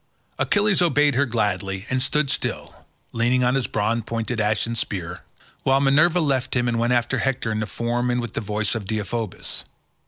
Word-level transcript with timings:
Achilles 0.39 0.81
obeyed 0.81 1.13
her 1.13 1.27
gladly, 1.27 1.85
and 1.91 2.01
stood 2.01 2.31
still, 2.31 2.73
leaning 3.11 3.43
on 3.43 3.53
his 3.53 3.67
bronze 3.67 4.01
pointed 4.07 4.41
ashen 4.41 4.73
spear, 4.73 5.21
while 5.61 5.79
Minerva 5.79 6.19
left 6.19 6.55
him 6.55 6.67
and 6.67 6.79
went 6.79 6.91
after 6.93 7.19
Hector 7.19 7.51
in 7.51 7.59
the 7.59 7.67
form 7.67 8.09
and 8.09 8.19
with 8.19 8.33
the 8.33 8.41
voice 8.41 8.73
of 8.73 8.85
Deiphobus. 8.85 9.63